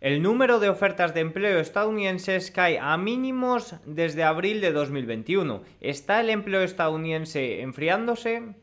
[0.00, 5.62] El número de ofertas de empleo estadounidenses cae a mínimos desde abril de 2021.
[5.80, 8.54] ¿Está el empleo estadounidense enfriándose?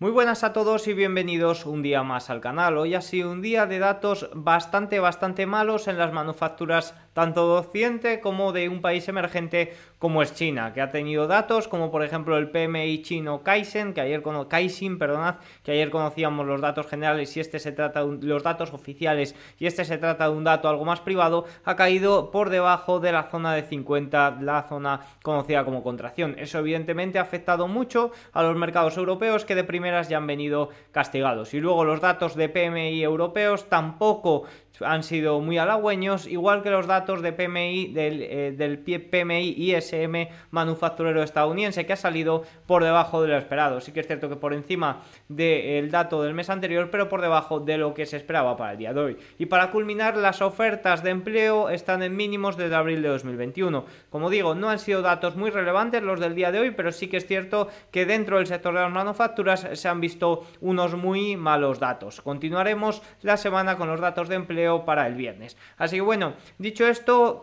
[0.00, 2.76] Muy buenas a todos y bienvenidos un día más al canal.
[2.76, 7.60] Hoy ha sido un día de datos bastante, bastante malos en las manufacturas tanto de
[7.60, 12.02] Occidente como de un país emergente como es China, que ha tenido datos como por
[12.02, 17.36] ejemplo el PMI chino Kaizen, que ayer Kaizen, perdonad, que ayer conocíamos los datos generales
[17.36, 20.68] y este se trata de los datos oficiales y este se trata de un dato
[20.68, 25.64] algo más privado, ha caído por debajo de la zona de 50, la zona conocida
[25.64, 26.34] como contracción.
[26.38, 30.70] Eso evidentemente ha afectado mucho a los mercados europeos que de primera ya han venido
[30.90, 31.54] castigados.
[31.54, 34.44] Y luego los datos de PMI europeos tampoco
[34.80, 40.28] han sido muy halagüeños, igual que los datos de PMI del, eh, del PMI ISM
[40.50, 43.80] manufacturero estadounidense, que ha salido por debajo de lo esperado.
[43.80, 47.60] Sí que es cierto que por encima del dato del mes anterior, pero por debajo
[47.60, 49.16] de lo que se esperaba para el día de hoy.
[49.38, 53.84] Y para culminar, las ofertas de empleo están en mínimos desde abril de 2021.
[54.10, 57.08] Como digo, no han sido datos muy relevantes los del día de hoy, pero sí
[57.08, 61.36] que es cierto que dentro del sector de las manufacturas se han visto unos muy
[61.36, 62.20] malos datos.
[62.20, 65.56] Continuaremos la semana con los datos de empleo para el viernes.
[65.76, 66.91] Así que bueno, dicho esto,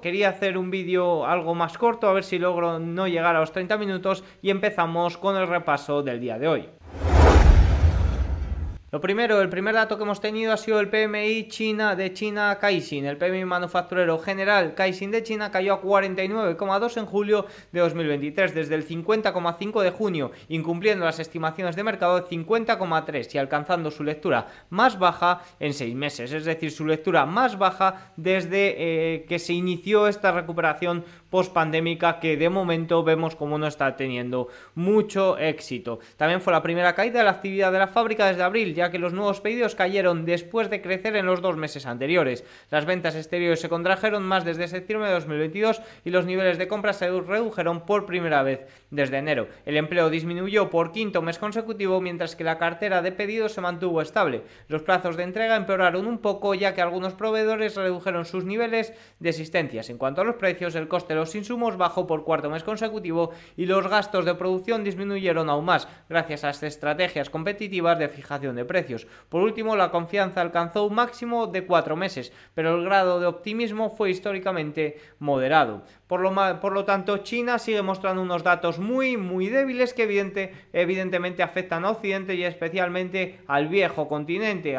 [0.02, 3.52] quería hacer un vídeo algo más corto, a ver si logro no llegar a los
[3.52, 6.69] 30 minutos y empezamos con el repaso del día de hoy.
[8.92, 12.58] Lo primero, el primer dato que hemos tenido ha sido el PMI China de China
[12.59, 13.06] Caixin.
[13.06, 18.73] El PMI manufacturero general Caixin de China cayó a 49,2 en julio de 2023, desde
[18.73, 24.48] el 50,5 de junio, incumpliendo las estimaciones de mercado de 50,3 y alcanzando su lectura
[24.72, 29.53] más baja en seis meses, es decir, su lectura más baja desde eh, que se
[29.53, 36.00] inició esta recuperación post-pandémica que de momento vemos como no está teniendo mucho éxito.
[36.18, 38.97] También fue la primera caída de la actividad de la fábrica desde abril ya que
[38.97, 42.45] los nuevos pedidos cayeron después de crecer en los dos meses anteriores.
[42.72, 46.94] Las ventas exteriores se contrajeron más desde septiembre de 2022 y los niveles de compra
[46.94, 49.50] se redujeron por primera vez desde enero.
[49.66, 54.01] El empleo disminuyó por quinto mes consecutivo mientras que la cartera de pedidos se mantuvo
[54.01, 54.44] estable.
[54.69, 59.29] Los plazos de entrega empeoraron un poco ya que algunos proveedores redujeron sus niveles de
[59.29, 59.89] existencias.
[59.89, 63.31] En cuanto a los precios, el coste de los insumos bajó por cuarto mes consecutivo
[63.57, 68.66] y los gastos de producción disminuyeron aún más gracias a estrategias competitivas de fijación de
[68.69, 69.07] precios.
[69.30, 73.90] Por último, la confianza alcanzó un máximo de cuatro meses, pero el grado de optimismo
[73.90, 75.81] fue históricamente moderado.
[76.09, 76.22] Por
[76.72, 81.92] lo, tanto, China sigue mostrando unos datos muy, muy débiles que evidente, evidentemente afectan a
[81.92, 84.75] Occidente y especialmente al viejo continente.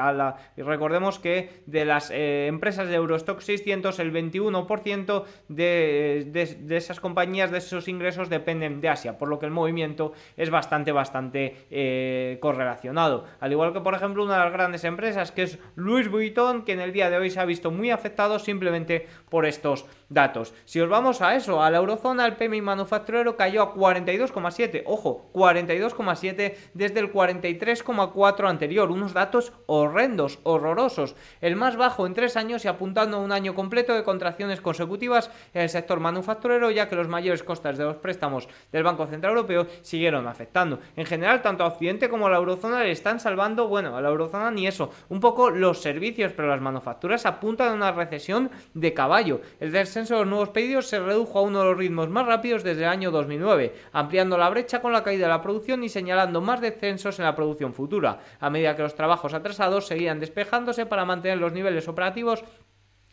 [0.56, 6.98] Y recordemos que de las eh, empresas de Eurostock 600, el 21% de, de, esas
[6.98, 11.68] compañías, de esos ingresos, dependen de Asia, por lo que el movimiento es bastante, bastante
[11.70, 13.24] eh, correlacionado.
[13.38, 16.72] Al igual que por ejemplo, una de las grandes empresas que es Louis Vuitton, que
[16.72, 20.54] en el día de hoy se ha visto muy afectado simplemente por estos datos.
[20.64, 25.30] Si os vamos a eso, a la eurozona, el PMI manufacturero cayó a 42,7, ojo,
[25.32, 32.64] 42,7 desde el 43,4 anterior, unos datos horrendos, horrorosos, el más bajo en tres años
[32.64, 36.96] y apuntando a un año completo de contracciones consecutivas en el sector manufacturero, ya que
[36.96, 40.80] los mayores costes de los préstamos del Banco Central Europeo siguieron afectando.
[40.96, 44.08] En general, tanto a Occidente como a la eurozona le están salvando, bueno, a la
[44.08, 48.94] eurozona ni eso, un poco los servicios, pero las manufacturas apuntan a una recesión de
[48.94, 49.40] caballo.
[49.60, 52.62] El descenso de los nuevos pedidos se redujo a uno de los ritmos más rápidos
[52.62, 56.40] desde el año 2009, ampliando la brecha con la caída de la producción y señalando
[56.40, 61.04] más descensos en la producción futura, a medida que los trabajos atrasados seguían despejándose para
[61.04, 62.44] mantener los niveles operativos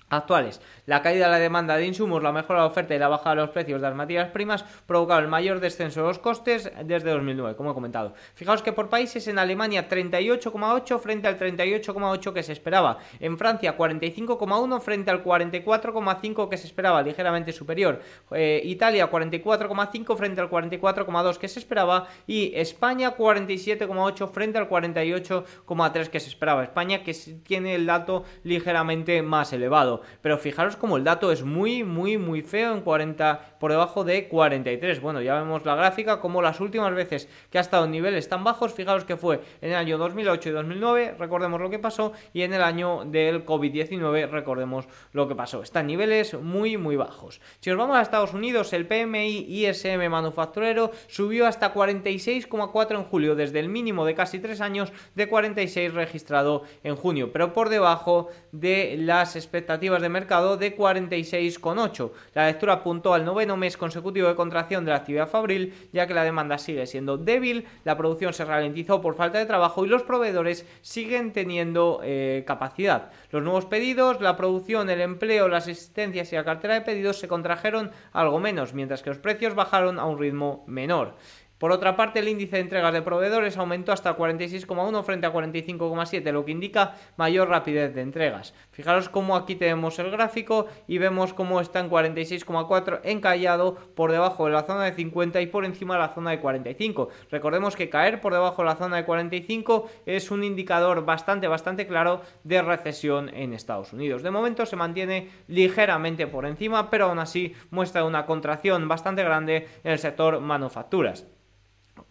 [0.09, 0.62] actuales.
[0.85, 3.35] La caída de la demanda de insumos, la mejora de la oferta y la bajada
[3.35, 7.12] de los precios de las materias primas provocaron el mayor descenso de los costes desde
[7.12, 8.13] 2009, como he comentado.
[8.35, 13.78] Fijaos que por países en Alemania 38,8 frente al 38,8 que se esperaba, en Francia
[13.78, 18.01] 45,1 frente al 44,5 que se esperaba, ligeramente superior,
[18.31, 26.07] eh, Italia 44,5 frente al 44,2 que se esperaba y España 47,8 frente al 48,3
[26.07, 26.63] que se esperaba.
[26.63, 27.13] España que
[27.44, 29.96] tiene el dato ligeramente más elevado.
[30.21, 34.27] Pero fijaros como el dato es muy, muy, muy feo en 40, por debajo de
[34.27, 35.01] 43.
[35.01, 38.44] Bueno, ya vemos la gráfica, como las últimas veces que ha estado en niveles tan
[38.44, 42.41] bajos, fijaros que fue en el año 2008 y 2009, recordemos lo que pasó, y
[42.41, 45.63] en el año del COVID-19, recordemos lo que pasó.
[45.63, 47.41] Están niveles muy, muy bajos.
[47.59, 53.35] Si nos vamos a Estados Unidos, el PMI ISM manufacturero subió hasta 46,4 en julio,
[53.35, 58.29] desde el mínimo de casi 3 años de 46 registrado en junio, pero por debajo
[58.51, 62.12] de las expectativas de mercado de 46,8.
[62.34, 66.13] La lectura apuntó al noveno mes consecutivo de contracción de la actividad fabril, ya que
[66.13, 70.04] la demanda sigue siendo débil, la producción se ralentizó por falta de trabajo y los
[70.04, 73.12] proveedores siguen teniendo eh, capacidad.
[73.31, 77.28] Los nuevos pedidos, la producción, el empleo, las existencias y la cartera de pedidos se
[77.28, 81.16] contrajeron algo menos, mientras que los precios bajaron a un ritmo menor.
[81.57, 86.31] Por otra parte, el índice de entregas de proveedores aumentó hasta 46,1 frente a 45,7,
[86.31, 88.54] lo que indica mayor rapidez de entregas.
[88.69, 94.45] Fijaros cómo aquí tenemos el gráfico y vemos cómo está en 46,4 encallado por debajo
[94.45, 97.09] de la zona de 50 y por encima de la zona de 45.
[97.31, 101.88] Recordemos que caer por debajo de la zona de 45 es un indicador bastante, bastante
[101.88, 104.21] claro de recesión en Estados Unidos.
[104.21, 109.68] De momento se mantiene ligeramente por encima, pero aún así muestra una contracción bastante grande
[109.83, 111.25] en el sector manufacturas.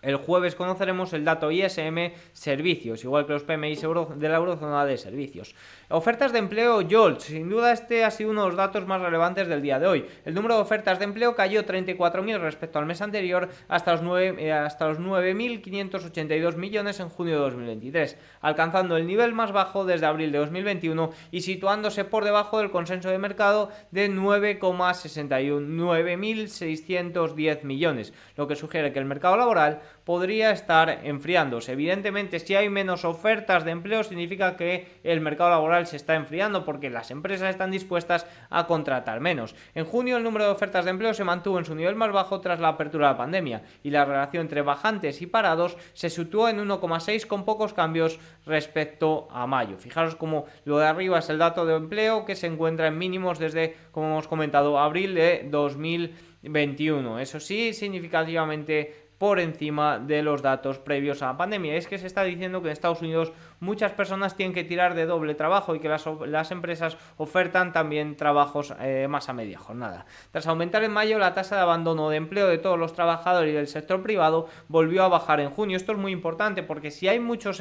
[0.03, 3.77] El jueves conoceremos el dato ISM servicios, igual que los PMI
[4.17, 5.55] de la eurozona de servicios.
[5.89, 9.47] Ofertas de empleo YOLT, sin duda este ha sido uno de los datos más relevantes
[9.47, 10.05] del día de hoy.
[10.25, 14.35] El número de ofertas de empleo cayó 34.000 respecto al mes anterior hasta los, 9,
[14.37, 20.07] eh, hasta los 9.582 millones en junio de 2023, alcanzando el nivel más bajo desde
[20.07, 28.13] abril de 2021 y situándose por debajo del consenso de mercado de 9,61 9.610 millones,
[28.35, 31.73] lo que sugiere que el mercado laboral podría estar enfriándose.
[31.73, 36.65] Evidentemente, si hay menos ofertas de empleo, significa que el mercado laboral se está enfriando
[36.65, 39.57] porque las empresas están dispuestas a contratar menos.
[39.75, 42.41] En junio, el número de ofertas de empleo se mantuvo en su nivel más bajo
[42.41, 46.49] tras la apertura de la pandemia y la relación entre bajantes y parados se situó
[46.49, 49.77] en 1,6 con pocos cambios respecto a mayo.
[49.77, 53.41] Fijaros cómo lo de arriba es el dato de empleo que se encuentra en mínimos
[53.41, 57.19] desde, como hemos comentado, abril de 2021.
[57.19, 61.77] Eso sí, significativamente por encima de los datos previos a la pandemia.
[61.77, 65.07] Es que se está diciendo que en Estados Unidos muchas personas tienen que tirar de
[65.07, 70.07] doble trabajo y que las, empresas ofertan también trabajos eh, más a media jornada.
[70.31, 73.57] Tras aumentar en mayo, la tasa de abandono de empleo de todos los trabajadores y
[73.57, 75.77] del sector privado volvió a bajar en junio.
[75.77, 77.61] Esto es muy importante porque si hay muchos,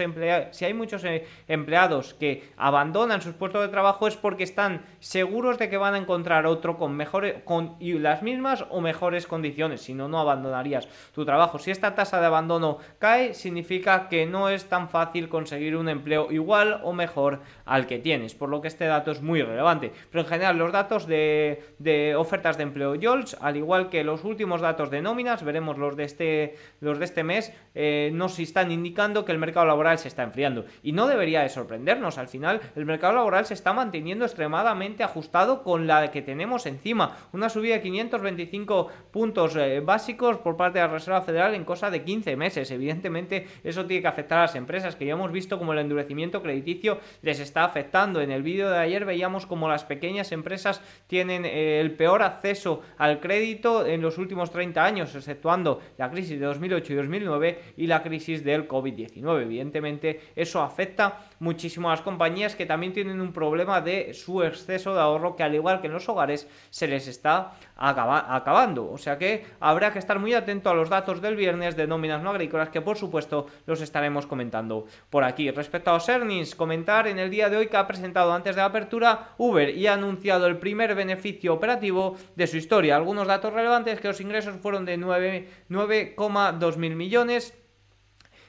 [0.51, 5.57] si hay muchos eh, empleados que abandonan sus puestos de trabajo es porque están seguros
[5.57, 9.94] de que van a encontrar otro con mejores con las mismas o mejores condiciones, si
[9.94, 11.59] no no abandonarías tu trabajo.
[11.59, 15.90] Si esta tasa de abandono cae, significa que no es tan fácil conseguir un un
[15.90, 19.92] empleo igual o mejor al que tienes, por lo que este dato es muy relevante.
[20.12, 24.62] Pero en general los datos de, ofertas de empleo YOLS, al igual que los últimos
[24.62, 29.26] datos de nóminas, veremos los de este, los de este mes, eh, nos están indicando
[29.26, 30.66] que el mercado laboral se está enfriando.
[30.84, 35.64] Y no debería de sorprendernos, al final el mercado laboral se está manteniendo extremadamente ajustado
[35.64, 37.18] con la que tenemos encima.
[37.31, 41.92] Una subida de 525 puntos eh, básicos por parte de la Reserva Federal en cosa
[41.92, 42.72] de 15 meses.
[42.72, 46.42] Evidentemente eso tiene que afectar a las empresas que ya hemos visto como el endurecimiento
[46.42, 48.22] crediticio les está afectando.
[48.22, 52.81] En el vídeo de ayer veíamos como las pequeñas empresas tienen eh, el peor acceso
[52.98, 57.88] al crédito en los últimos 30 años, exceptuando la crisis de 2008 y 2009 y
[57.88, 59.42] la crisis del COVID-19.
[59.42, 64.94] Evidentemente, eso afecta muchísimo a las compañías que también tienen un problema de su exceso
[64.94, 68.92] de ahorro que al igual que en los hogares se les está acabando.
[68.92, 72.21] O sea que habrá que estar muy atento a los datos del viernes de nóminas
[72.21, 75.48] no agrícolas que por supuesto los estaremos comentando por aquí.
[75.66, 78.62] Respecto a los earnings, comentar en el día de hoy que ha presentado antes de
[78.62, 82.96] la apertura Uber y ha anunciado el primer beneficio operativo de su historia.
[82.96, 87.56] Algunos datos relevantes que los ingresos fueron de 9,2 mil millones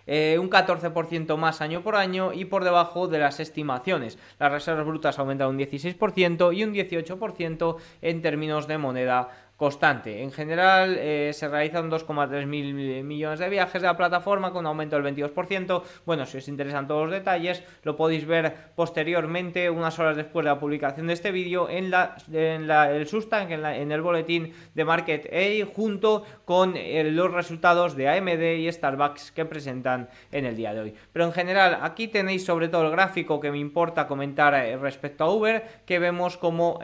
[0.07, 4.19] eh, un 14% más año por año y por debajo de las estimaciones.
[4.39, 10.23] Las reservas brutas aumentan un 16% y un 18% en términos de moneda constante.
[10.23, 14.67] En general eh, se realizan 2,3 mil millones de viajes de la plataforma con un
[14.67, 15.83] aumento del 22%.
[16.05, 20.51] Bueno, si os interesan todos los detalles, lo podéis ver posteriormente, unas horas después de
[20.51, 25.33] la publicación de este vídeo, en, la, en el Substack, en, el boletín de Market
[25.33, 30.75] A, junto con eh, los resultados de AMD y Starbucks que presentan en el día
[30.75, 30.95] de hoy.
[31.13, 35.25] Pero en general, aquí tenéis sobre todo el gráfico que me importa comentar eh, respecto
[35.25, 36.79] a Uber, que vemos como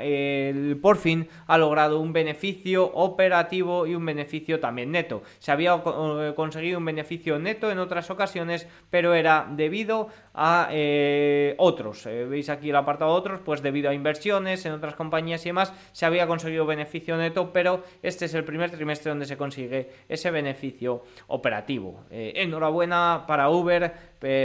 [0.80, 2.61] por fin ha logrado un beneficio
[2.94, 5.22] operativo y un beneficio también neto.
[5.38, 11.54] Se había eh, conseguido un beneficio neto en otras ocasiones, pero era debido a eh,
[11.58, 12.06] otros.
[12.06, 15.72] Eh, veis aquí el apartado otros, pues debido a inversiones en otras compañías y demás,
[15.92, 20.30] se había conseguido beneficio neto, pero este es el primer trimestre donde se consigue ese
[20.30, 22.04] beneficio operativo.
[22.10, 23.92] enhorabuena para Uber,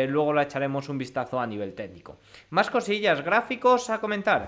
[0.09, 2.17] luego le echaremos un vistazo a nivel técnico.
[2.49, 4.47] Más cosillas, gráficos a comentar.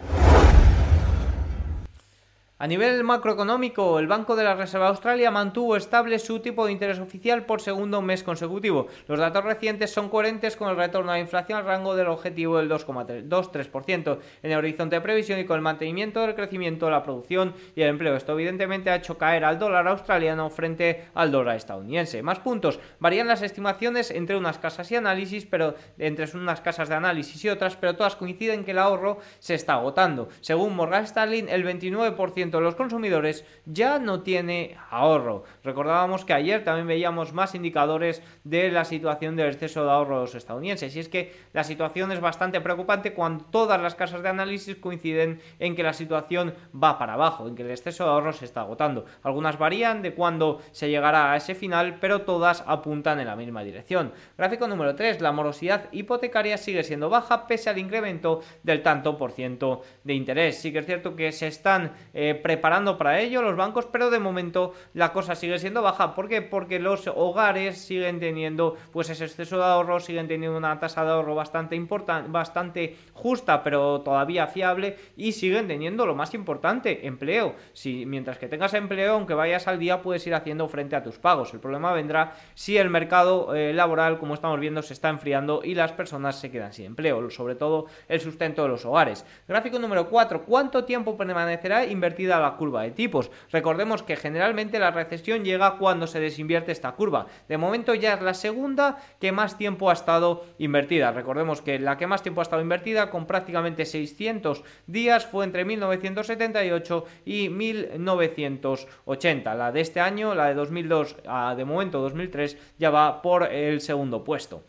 [2.61, 6.73] A nivel macroeconómico, el Banco de la Reserva de Australia mantuvo estable su tipo de
[6.73, 8.87] interés oficial por segundo mes consecutivo.
[9.07, 12.57] Los datos recientes son coherentes con el retorno a la inflación al rango del objetivo
[12.57, 17.01] del 2,3% en el horizonte de previsión y con el mantenimiento del crecimiento de la
[17.01, 18.17] producción y el empleo.
[18.17, 22.21] Esto evidentemente ha hecho caer al dólar australiano frente al dólar estadounidense.
[22.23, 22.81] Más puntos.
[22.99, 27.47] Varían las estimaciones entre unas casas y análisis, pero entre unas casas de análisis y
[27.47, 30.27] otras, pero todas coinciden que el ahorro se está agotando.
[30.41, 35.44] Según Morgan Stanley, el 29% de los consumidores ya no tiene ahorro.
[35.63, 40.22] Recordábamos que ayer también veíamos más indicadores de la situación del exceso de ahorro de
[40.22, 40.96] los estadounidenses.
[40.96, 45.41] Y es que la situación es bastante preocupante cuando todas las casas de análisis coinciden
[45.60, 48.62] en que la situación va para abajo, en que el exceso de ahorro se está
[48.62, 49.06] agotando.
[49.24, 53.63] Algunas varían de cuándo se llegará a ese final, pero todas apuntan en la misma
[53.63, 54.13] dirección.
[54.38, 55.22] Gráfico número 3.
[55.22, 60.60] La morosidad hipotecaria sigue siendo baja pese al incremento del tanto por ciento de interés.
[60.60, 64.19] Sí que es cierto que se están eh, preparando para ello los bancos, pero de
[64.19, 66.15] momento la cosa sigue siendo baja.
[66.15, 66.41] ¿Por qué?
[66.41, 71.12] Porque los hogares siguen teniendo pues ese exceso de ahorro, siguen teniendo una tasa de
[71.12, 77.55] ahorro bastante importante, bastante justa, pero todavía fiable y siguen teniendo lo más importante, empleo.
[77.74, 81.17] Si mientras que tengas empleo, aunque vayas al día, puedes ir haciendo frente a tus
[81.17, 81.53] pagos.
[81.53, 85.75] El problema vendrá si el mercado eh, laboral, como estamos viendo, se está enfriando y
[85.75, 89.25] las personas se quedan sin empleo, sobre todo el sustento de los hogares.
[89.48, 90.43] Gráfico número 4.
[90.43, 93.31] ¿Cuánto tiempo permanecerá invertido la curva de tipos.
[93.51, 97.27] Recordemos que generalmente la recesión llega cuando se desinvierte esta curva.
[97.48, 101.13] De momento ya es la segunda que más tiempo ha estado invertida.
[101.13, 105.63] Recordemos que la que más tiempo ha estado invertida con prácticamente 600 días fue entre
[105.63, 109.55] 1978 y 1980.
[109.55, 113.81] La de este año, la de 2002 a de momento 2003, ya va por el
[113.81, 114.63] segundo puesto.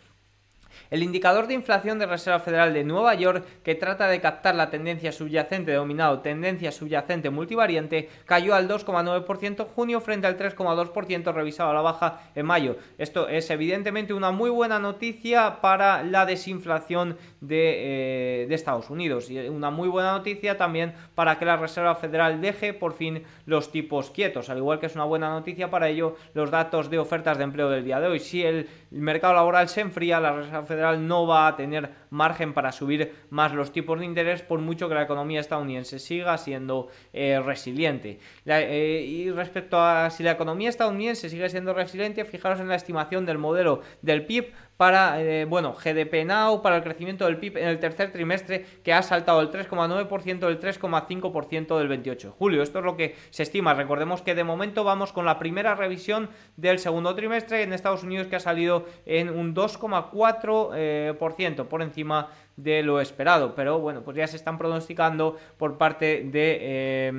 [0.90, 4.70] El indicador de inflación de Reserva Federal de Nueva York, que trata de captar la
[4.70, 11.70] tendencia subyacente denominado tendencia subyacente multivariante, cayó al 2,9% en junio frente al 3,2% revisado
[11.70, 12.76] a la baja en mayo.
[12.99, 19.30] Esto es evidentemente una muy buena noticia para la desinflación de, eh, de Estados Unidos
[19.30, 23.70] y una muy buena noticia también para que la Reserva Federal deje por fin los
[23.70, 27.38] tipos quietos, al igual que es una buena noticia para ello los datos de ofertas
[27.38, 28.18] de empleo del día de hoy.
[28.18, 32.73] Si el mercado laboral se enfría, la Reserva Federal no va a tener margen para
[32.73, 37.40] subir más los tipos de interés por mucho que la economía estadounidense siga siendo eh,
[37.45, 38.19] resiliente.
[38.47, 43.26] Eh, y respecto a si la economía estadounidense sigue siendo resiliente, fijaros en la estimación
[43.26, 47.69] del modelo del PIB para, eh, bueno, GDP Now, para el crecimiento del PIB en
[47.69, 52.62] el tercer trimestre, que ha saltado del 3,9% del 3,5% del 28 de julio.
[52.62, 53.75] Esto es lo que se estima.
[53.75, 58.29] Recordemos que de momento vamos con la primera revisión del segundo trimestre en Estados Unidos,
[58.29, 61.14] que ha salido en un 2,4% eh,
[61.69, 62.00] por encima
[62.57, 63.54] de lo esperado.
[63.54, 66.59] Pero bueno, pues ya se están pronosticando por parte de...
[66.61, 67.12] Eh,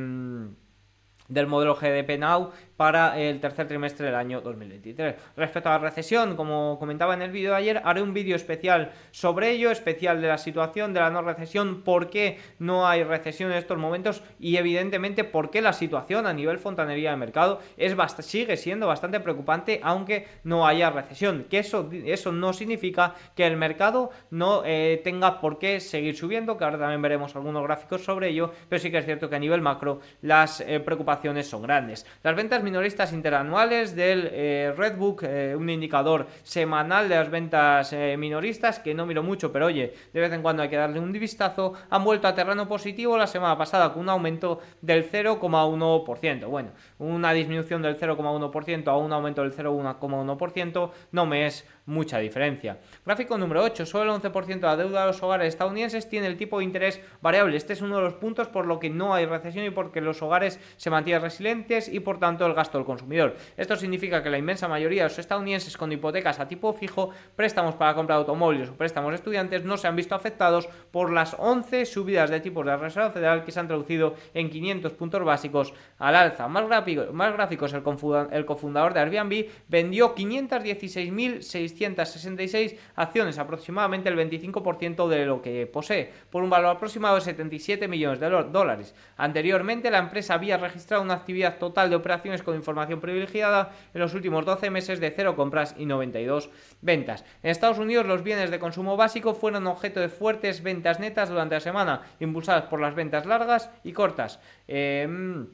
[1.32, 5.14] del modelo GDP Now para el tercer trimestre del año 2023.
[5.38, 8.92] Respecto a la recesión, como comentaba en el vídeo de ayer, haré un vídeo especial
[9.12, 13.52] sobre ello, especial de la situación de la no recesión, por qué no hay recesión
[13.52, 17.96] en estos momentos y evidentemente por qué la situación a nivel fontanería de mercado es
[18.22, 21.46] sigue siendo bastante preocupante aunque no haya recesión.
[21.52, 26.58] Que eso, eso no significa que el mercado no eh, tenga por qué seguir subiendo,
[26.58, 29.40] que ahora también veremos algunos gráficos sobre ello, pero sí que es cierto que a
[29.40, 32.08] nivel macro las eh, preocupaciones son grandes.
[32.24, 38.16] Las ventas minoristas interanuales del eh, Redbook, eh, un indicador semanal de las ventas eh,
[38.18, 41.12] minoristas, que no miro mucho, pero oye, de vez en cuando hay que darle un
[41.12, 46.48] vistazo, han vuelto a terreno positivo la semana pasada con un aumento del 0,1%.
[46.48, 52.78] Bueno, una disminución del 0,1% a un aumento del 0,1% no me es mucha diferencia.
[53.06, 53.86] Gráfico número 8.
[53.86, 57.02] Solo el 11% de la deuda de los hogares estadounidenses tiene el tipo de interés
[57.22, 57.58] variable.
[57.58, 60.22] Este es uno de los puntos por lo que no hay recesión y porque los
[60.22, 63.36] hogares se mantienen resilientes y por tanto el gasto del consumidor.
[63.58, 67.76] Esto significa que la inmensa mayoría de los estadounidenses con hipotecas a tipo fijo, préstamos
[67.76, 71.86] para compra de automóviles o préstamos estudiantes no se han visto afectados por las 11
[71.86, 75.74] subidas de tipos de la Reserva Federal que se han traducido en 500 puntos básicos
[75.98, 76.48] al alza.
[76.48, 76.66] Más,
[77.12, 85.42] más gráficos, el, cofundador de Airbnb vendió 516.600 666 acciones, aproximadamente el 25% de lo
[85.42, 88.96] que posee, por un valor aproximado de 77 millones de dólares.
[89.18, 94.14] Anteriormente, la empresa había registrado una actividad total de operaciones con información privilegiada en los
[94.14, 96.50] últimos 12 meses de 0 compras y 92
[96.82, 97.26] ventas.
[97.44, 101.56] En Estados Unidos, los bienes de consumo básico fueron objeto de fuertes ventas netas durante
[101.56, 104.40] la semana, impulsadas por las ventas largas y cortas.
[104.68, 105.48] Em,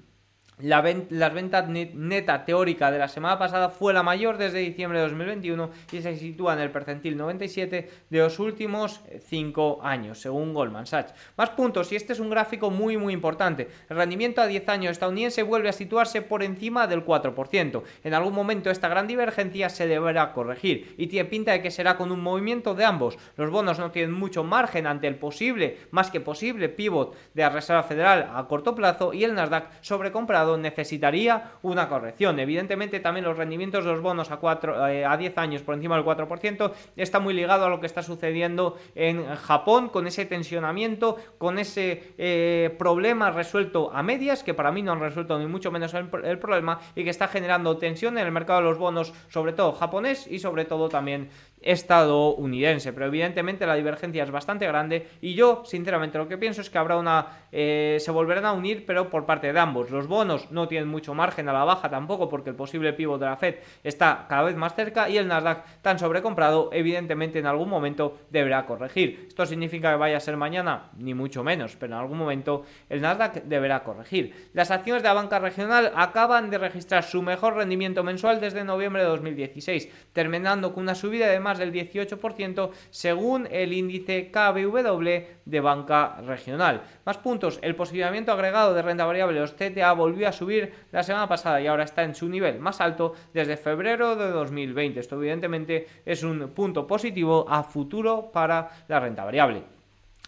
[0.59, 5.05] la las ventas neta teórica de la semana pasada fue la mayor desde diciembre de
[5.05, 10.87] 2021 y se sitúa en el percentil 97 de los últimos 5 años, según Goldman
[10.87, 11.13] Sachs.
[11.35, 13.67] Más puntos, y este es un gráfico muy muy importante.
[13.87, 17.83] El rendimiento a 10 años estadounidense vuelve a situarse por encima del 4%.
[18.03, 21.97] En algún momento esta gran divergencia se deberá corregir y tiene pinta de que será
[21.97, 23.19] con un movimiento de ambos.
[23.35, 27.49] Los bonos no tienen mucho margen ante el posible, más que posible, pivot de la
[27.49, 32.39] Reserva Federal a corto plazo y el Nasdaq sobrecomprado necesitaría una corrección.
[32.39, 36.05] Evidentemente también los rendimientos de los bonos a, 4, eh, 10 años por encima del
[36.05, 41.57] 4% está muy ligado a lo que está sucediendo en Japón con ese tensionamiento, con
[41.57, 45.93] ese eh, problema resuelto a medias, que para mí no han resuelto ni mucho menos
[45.95, 49.73] el problema y que está generando tensión en el mercado de los bonos, sobre todo
[49.73, 51.29] japonés y sobre todo también
[51.61, 52.93] estadounidense.
[52.93, 56.77] Pero evidentemente la divergencia es bastante grande y yo, sinceramente, lo que pienso es que
[56.77, 57.27] habrá una.
[57.51, 59.89] Eh, se volverán a unir, pero por parte de ambos.
[59.89, 63.25] Los bonos no tienen mucho margen a la baja tampoco, porque el posible pivot de
[63.25, 67.69] la Fed está cada vez más cerca y el Nasdaq, tan sobrecomprado, evidentemente en algún
[67.69, 69.25] momento deberá corregir.
[69.27, 70.89] ¿Esto significa que vaya a ser mañana?
[70.97, 74.49] Ni mucho menos, pero en algún momento el Nasdaq deberá corregir.
[74.53, 79.03] Las acciones de la banca regional acaban de registrar su mejor rendimiento mensual desde noviembre
[79.03, 85.09] de 2016, terminando con una subida de más del 18% según el índice KBW
[85.45, 86.81] de banca regional.
[87.05, 91.27] Más puntos, el posicionamiento agregado de renta variable los CTA volvió a subir la semana
[91.27, 94.99] pasada y ahora está en su nivel más alto desde febrero de 2020.
[94.99, 99.76] Esto evidentemente es un punto positivo a futuro para la renta variable.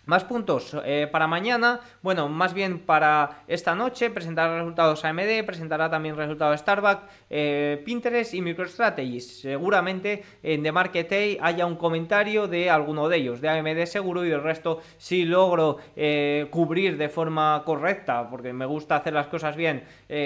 [0.10, 5.88] Más puntos eh, para mañana, bueno, más bien para esta noche, presentará resultados AMD, presentará
[5.88, 9.20] también resultados Starbucks, eh, Pinterest y MicroStrategy.
[9.20, 14.26] Seguramente en The Market Day haya un comentario de alguno de ellos, de AMD seguro
[14.26, 19.28] y el resto si logro eh, cubrir de forma correcta, porque me gusta hacer las
[19.28, 19.84] cosas bien,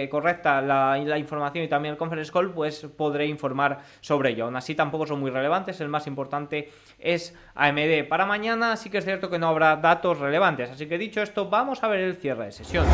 [0.09, 4.45] correcta la, la, información y también el conference call, pues podré informar sobre ello.
[4.45, 8.07] Aún así tampoco son muy relevantes, el más importante es AMD.
[8.07, 10.69] Para mañana sí que es cierto que no habrá datos relevantes.
[10.71, 12.85] Así que dicho esto, vamos a ver el cierre de sesión.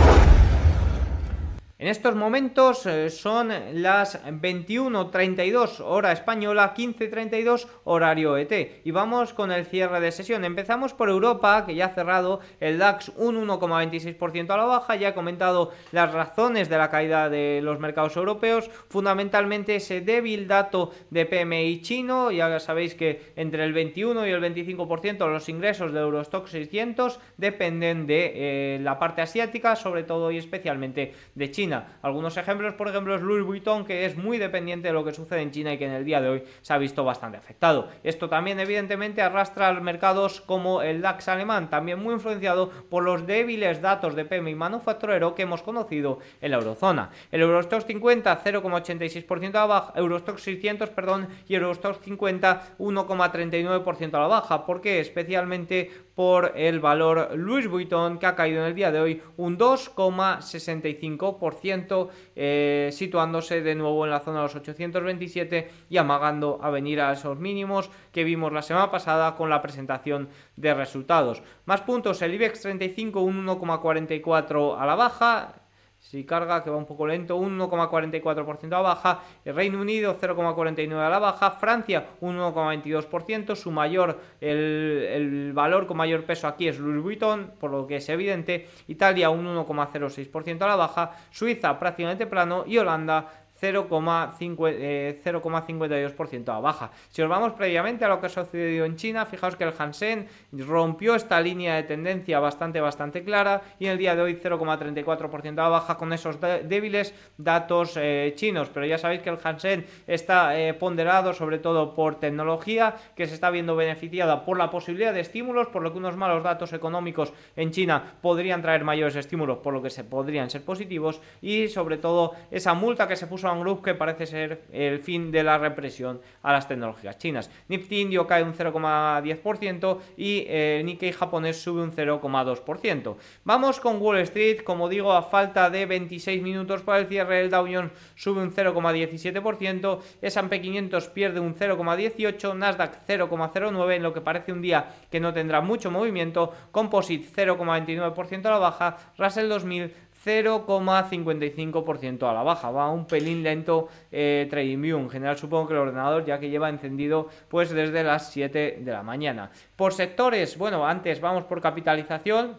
[1.81, 8.81] En estos momentos eh, son las 21.32 hora española, 15.32 horario ET.
[8.83, 10.43] Y vamos con el cierre de sesión.
[10.43, 14.97] Empezamos por Europa, que ya ha cerrado el DAX un 1,26% a la baja.
[14.97, 18.69] Ya he comentado las razones de la caída de los mercados europeos.
[18.89, 22.29] Fundamentalmente ese débil dato de PMI chino.
[22.29, 27.21] Ya sabéis que entre el 21 y el 25% de los ingresos de Eurostock 600
[27.37, 31.68] dependen de eh, la parte asiática, sobre todo y especialmente de China.
[32.01, 35.41] Algunos ejemplos, por ejemplo, es Louis Vuitton, que es muy dependiente de lo que sucede
[35.41, 37.89] en China y que en el día de hoy se ha visto bastante afectado.
[38.03, 43.25] Esto también, evidentemente, arrastra a mercados como el DAX alemán, también muy influenciado por los
[43.27, 47.09] débiles datos de PMI manufacturero que hemos conocido en la eurozona.
[47.31, 54.19] El Eurostox 50, 0,86% a la baja, Eurostox 600, perdón, y Eurostox 50, 1,39% a
[54.19, 54.65] la baja.
[54.65, 54.99] ¿Por qué?
[54.99, 59.57] Especialmente por el valor Louis Vuitton, que ha caído en el día de hoy un
[59.57, 62.09] 2,65%.
[62.35, 67.13] Eh, situándose de nuevo en la zona de los 827 y amagando a venir a
[67.13, 70.27] esos mínimos que vimos la semana pasada con la presentación
[70.57, 71.41] de resultados.
[71.63, 75.68] Más puntos, el IBEX 35 un 1,44 a la baja,
[75.99, 79.23] si carga, que va un poco lento, un 1,44% a la baja.
[79.43, 81.51] El Reino Unido 0,49% a la baja.
[81.51, 83.55] Francia un 1,22%.
[83.55, 87.97] Su mayor, el, el, valor con mayor peso aquí es Louis Vuitton, por lo que
[87.97, 88.69] es evidente.
[88.87, 91.11] Italia un 1,06% a la baja.
[91.31, 92.63] Suiza prácticamente plano.
[92.65, 96.91] Y Holanda 0,52% eh, a baja.
[97.09, 100.27] Si os vamos previamente a lo que ha sucedido en China, fijaos que el Hansen
[100.51, 105.59] rompió esta línea de tendencia bastante, bastante clara y en el día de hoy 0,34%
[105.59, 108.69] a baja con esos débiles datos eh, chinos.
[108.73, 113.33] Pero ya sabéis que el Hansen está eh, ponderado sobre todo por tecnología, que se
[113.33, 117.33] está viendo beneficiada por la posibilidad de estímulos, por lo que unos malos datos económicos
[117.55, 121.97] en China podrían traer mayores estímulos, por lo que se podrían ser positivos y sobre
[121.97, 126.21] todo esa multa que se puso Group que parece ser el fin de la represión
[126.43, 127.49] a las tecnologías chinas.
[127.67, 133.15] Nifty indio cae un 0,10% y eh, el Nikkei japonés sube un 0,2%.
[133.43, 137.49] Vamos con Wall Street, como digo, a falta de 26 minutos para el cierre, el
[137.49, 144.21] Dow Jones sube un 0,17%, S&P 500 pierde un 0,18%, Nasdaq 0,09% en lo que
[144.21, 150.08] parece un día que no tendrá mucho movimiento, Composite 0,29% a la baja, Russell 2000
[150.25, 152.71] 0,55% a la baja.
[152.71, 154.99] Va un pelín lento eh, TradingView.
[154.99, 158.91] En general supongo que el ordenador ya que lleva encendido pues desde las 7 de
[158.91, 159.51] la mañana.
[159.75, 162.57] Por sectores, bueno, antes vamos por capitalización.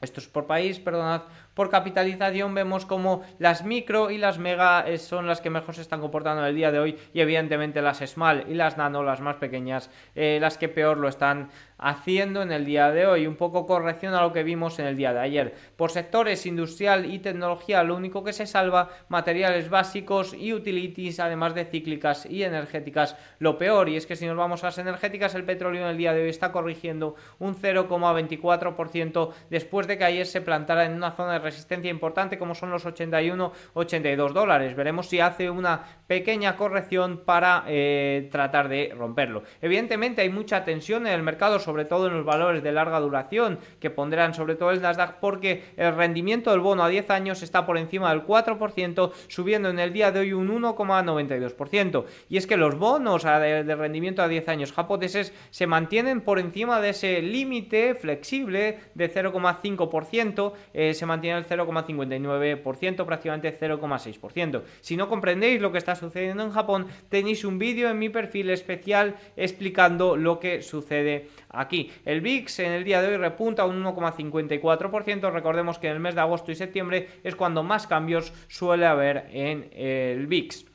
[0.00, 1.22] Esto es por país, perdonad
[1.54, 5.82] por capitalización vemos como las micro y las mega eh, son las que mejor se
[5.82, 9.36] están comportando el día de hoy y evidentemente las small y las nano, las más
[9.36, 11.50] pequeñas, eh, las que peor lo están
[11.82, 13.26] haciendo en el día de hoy.
[13.26, 15.54] Un poco corrección a lo que vimos en el día de ayer.
[15.76, 21.54] Por sectores industrial y tecnología, lo único que se salva, materiales básicos y utilities, además
[21.54, 23.88] de cíclicas y energéticas, lo peor.
[23.88, 26.22] Y es que si nos vamos a las energéticas, el petróleo en el día de
[26.22, 31.38] hoy está corrigiendo un 0,24% después de que ayer se plantara en una zona de
[31.40, 34.76] resistencia importante como son los 81-82 dólares.
[34.76, 39.42] Veremos si hace una pequeña corrección para eh, tratar de romperlo.
[39.60, 43.58] Evidentemente hay mucha tensión en el mercado, sobre todo en los valores de larga duración,
[43.80, 47.66] que pondrán sobre todo el Nasdaq, porque el rendimiento del bono a 10 años está
[47.66, 52.04] por encima del 4%, subiendo en el día de hoy un 1,92%.
[52.28, 56.80] Y es que los bonos de rendimiento a 10 años japoneses se mantienen por encima
[56.80, 64.62] de ese límite flexible de 0,5%, eh, se mantiene el 0,59%, prácticamente 0,6%.
[64.80, 68.50] Si no comprendéis lo que está sucediendo en Japón, tenéis un vídeo en mi perfil
[68.50, 71.61] especial explicando lo que sucede aquí.
[72.04, 75.32] El VIX en el día de hoy repunta un 1,54%.
[75.32, 79.26] Recordemos que en el mes de agosto y septiembre es cuando más cambios suele haber
[79.30, 80.71] en el VIX.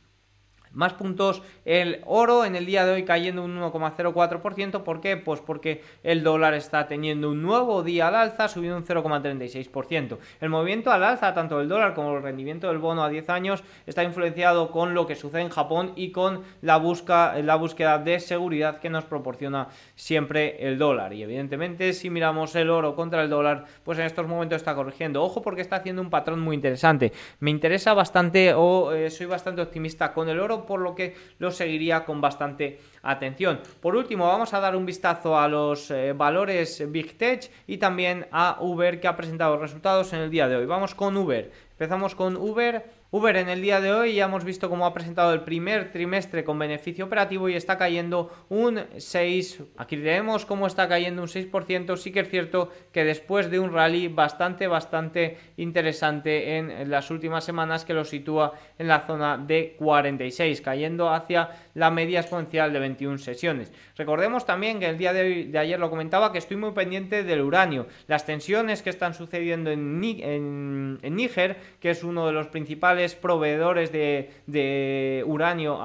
[0.72, 4.84] Más puntos el oro en el día de hoy cayendo un 1,04%.
[4.84, 5.18] ¿Por qué?
[5.18, 10.18] Pues porque el dólar está teniendo un nuevo día al alza, subiendo un 0,36%.
[10.42, 13.64] El movimiento al alza, tanto del dólar como el rendimiento del bono a 10 años,
[13.86, 18.20] está influenciado con lo que sucede en Japón y con la, busca, la búsqueda de
[18.20, 21.14] seguridad que nos proporciona siempre el dólar.
[21.14, 25.24] Y evidentemente, si miramos el oro contra el dólar, pues en estos momentos está corrigiendo.
[25.24, 27.12] Ojo porque está haciendo un patrón muy interesante.
[27.40, 31.52] Me interesa bastante o eh, soy bastante optimista con el oro por lo que lo
[31.52, 33.62] seguiría con bastante atención.
[33.82, 38.28] Por último, vamos a dar un vistazo a los eh, valores Big Tech y también
[38.32, 40.66] a Uber que ha presentado resultados en el día de hoy.
[40.66, 41.52] Vamos con Uber.
[41.72, 45.32] Empezamos con Uber Uber en el día de hoy ya hemos visto cómo ha presentado
[45.32, 49.64] el primer trimestre con beneficio operativo y está cayendo un 6.
[49.78, 51.96] Aquí vemos cómo está cayendo un 6%.
[51.96, 57.46] Sí que es cierto que después de un rally bastante, bastante interesante en las últimas
[57.46, 62.80] semanas que lo sitúa en la zona de 46, cayendo hacia la media exponencial de
[62.80, 63.72] 21 sesiones.
[63.96, 67.88] Recordemos también que el día de, ayer lo comentaba que estoy muy pendiente del uranio,
[68.08, 73.92] las tensiones que están sucediendo en, en Níger, que es uno de los principales proveedores
[73.92, 75.78] de, uranio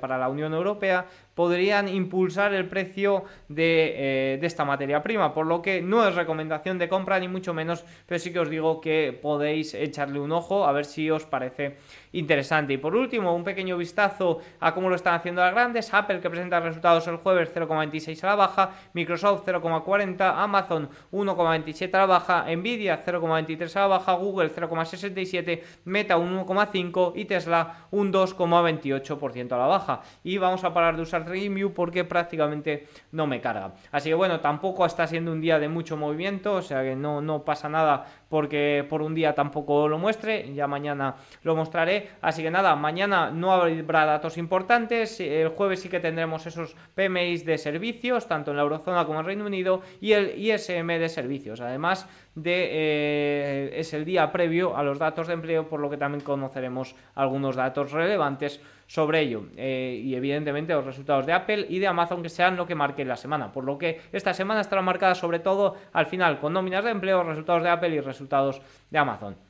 [0.00, 3.92] para la Unión Europea podrían impulsar el precio de,
[4.34, 7.52] eh, de, esta materia prima, por lo que no es recomendación de compra ni mucho
[7.52, 11.26] menos, pero sí que os digo que podéis echarle un ojo a ver si os
[11.26, 11.76] parece
[12.16, 12.72] interesante.
[12.72, 16.30] Y por último, un pequeño vistazo a cómo lo están haciendo las grandes, Apple que
[16.30, 22.46] presenta resultados el jueves 0,26 a la baja, Microsoft 0,40, Amazon 1,27 a la baja,
[22.54, 29.58] Nvidia 0,23 a la baja, Google 0,67, Meta un 1,5 y Tesla un 2,28% a
[29.58, 30.00] la baja.
[30.24, 33.74] Y vamos a parar de usar TradingView porque prácticamente no me carga.
[33.92, 37.20] Así que bueno, tampoco está siendo un día de mucho movimiento, o sea que no,
[37.20, 42.10] no pasa nada porque por un día tampoco lo muestre, ya mañana lo mostraré.
[42.20, 47.44] Así que nada, mañana no habrá datos importantes, el jueves sí que tendremos esos PMIs
[47.44, 51.60] de servicios, tanto en la Eurozona como en Reino Unido, y el ISM de servicios.
[51.60, 55.96] Además de eh, es el día previo a los datos de empleo, por lo que
[55.96, 59.46] también conoceremos algunos datos relevantes sobre ello.
[59.56, 63.04] Eh, y evidentemente los resultados de Apple y de Amazon que sean lo que marque
[63.04, 63.50] la semana.
[63.50, 67.24] Por lo que esta semana estará marcada sobre todo al final con nóminas de empleo,
[67.24, 69.45] resultados de Apple y resultados de Amazon.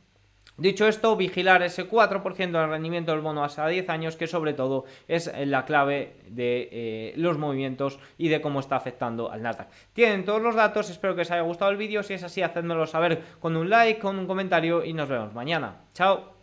[0.56, 4.84] Dicho esto, vigilar ese 4% del rendimiento del bono a 10 años, que sobre todo
[5.06, 9.68] es la clave de eh, los movimientos y de cómo está afectando al Nasdaq.
[9.92, 12.86] Tienen todos los datos, espero que os haya gustado el vídeo, si es así, hacedmelo
[12.86, 15.84] saber con un like, con un comentario y nos vemos mañana.
[15.92, 16.35] Chao.